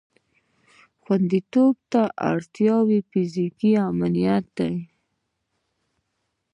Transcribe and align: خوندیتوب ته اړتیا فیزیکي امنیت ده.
خوندیتوب 1.01 1.75
ته 1.91 2.01
اړتیا 2.31 2.75
فیزیکي 3.09 3.71
امنیت 3.89 4.45
ده. 4.57 4.69